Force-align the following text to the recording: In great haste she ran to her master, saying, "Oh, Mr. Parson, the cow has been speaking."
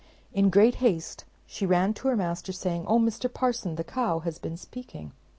In 0.33 0.49
great 0.49 0.73
haste 0.81 1.25
she 1.45 1.67
ran 1.67 1.93
to 1.93 2.07
her 2.07 2.15
master, 2.15 2.51
saying, 2.51 2.85
"Oh, 2.87 2.97
Mr. 2.97 3.31
Parson, 3.31 3.75
the 3.75 3.83
cow 3.83 4.17
has 4.21 4.39
been 4.39 4.57
speaking." 4.57 5.11